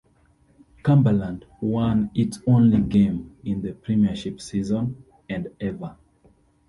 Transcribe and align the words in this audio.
Cumberland 0.81 1.45
won 1.61 2.09
its 2.15 2.39
only 2.47 2.79
game 2.79 3.35
in 3.43 3.61
the 3.61 3.73
premiership 3.73 4.41
season 4.41 5.05
and 5.29 5.49
ever. 5.59 5.95